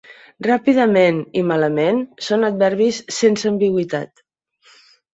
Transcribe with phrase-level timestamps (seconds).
[0.45, 2.01] "Ràpidament" i "malament"
[2.31, 4.29] són adverbis sense ambigüitat.